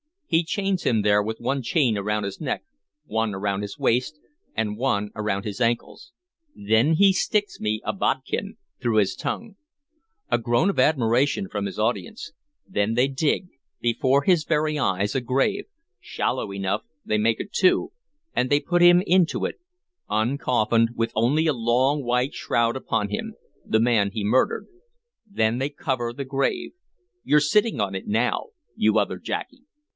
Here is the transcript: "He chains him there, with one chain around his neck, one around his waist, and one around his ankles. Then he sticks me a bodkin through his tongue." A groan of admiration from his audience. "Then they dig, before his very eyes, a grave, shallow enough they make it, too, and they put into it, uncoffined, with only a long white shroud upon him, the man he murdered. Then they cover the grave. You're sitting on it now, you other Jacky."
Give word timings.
"He 0.25 0.43
chains 0.45 0.83
him 0.83 1.01
there, 1.03 1.21
with 1.21 1.41
one 1.41 1.61
chain 1.61 1.95
around 1.97 2.23
his 2.23 2.39
neck, 2.39 2.63
one 3.05 3.35
around 3.35 3.61
his 3.61 3.77
waist, 3.77 4.17
and 4.55 4.77
one 4.77 5.11
around 5.13 5.43
his 5.43 5.59
ankles. 5.61 6.13
Then 6.55 6.93
he 6.93 7.11
sticks 7.11 7.59
me 7.59 7.81
a 7.83 7.91
bodkin 7.93 8.55
through 8.81 8.97
his 8.97 9.13
tongue." 9.15 9.57
A 10.29 10.37
groan 10.39 10.69
of 10.69 10.79
admiration 10.79 11.49
from 11.49 11.65
his 11.65 11.77
audience. 11.77 12.31
"Then 12.65 12.93
they 12.95 13.09
dig, 13.09 13.49
before 13.79 14.23
his 14.23 14.45
very 14.45 14.79
eyes, 14.79 15.13
a 15.13 15.21
grave, 15.21 15.65
shallow 15.99 16.51
enough 16.51 16.83
they 17.05 17.17
make 17.17 17.41
it, 17.41 17.51
too, 17.51 17.91
and 18.33 18.49
they 18.49 18.61
put 18.61 18.81
into 18.81 19.45
it, 19.45 19.59
uncoffined, 20.09 20.95
with 20.95 21.11
only 21.13 21.45
a 21.45 21.53
long 21.53 22.03
white 22.03 22.33
shroud 22.33 22.75
upon 22.77 23.09
him, 23.09 23.35
the 23.65 23.81
man 23.81 24.11
he 24.11 24.23
murdered. 24.23 24.65
Then 25.29 25.59
they 25.59 25.69
cover 25.69 26.13
the 26.13 26.25
grave. 26.25 26.71
You're 27.23 27.41
sitting 27.41 27.79
on 27.81 27.93
it 27.93 28.07
now, 28.07 28.47
you 28.77 28.97
other 28.97 29.17
Jacky." 29.19 29.63